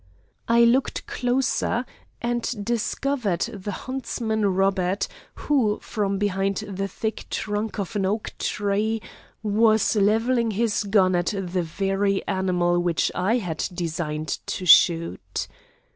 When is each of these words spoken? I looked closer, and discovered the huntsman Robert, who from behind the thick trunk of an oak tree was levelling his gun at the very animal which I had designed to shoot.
I 0.47 0.61
looked 0.63 1.05
closer, 1.05 1.85
and 2.23 2.65
discovered 2.65 3.41
the 3.41 3.71
huntsman 3.71 4.47
Robert, 4.47 5.07
who 5.35 5.77
from 5.79 6.17
behind 6.17 6.57
the 6.67 6.87
thick 6.87 7.27
trunk 7.29 7.77
of 7.77 7.95
an 7.95 8.07
oak 8.07 8.33
tree 8.39 8.99
was 9.43 9.95
levelling 9.95 10.49
his 10.49 10.85
gun 10.85 11.15
at 11.15 11.27
the 11.35 11.61
very 11.61 12.27
animal 12.27 12.79
which 12.79 13.11
I 13.13 13.37
had 13.37 13.63
designed 13.75 14.39
to 14.47 14.65
shoot. 14.65 15.47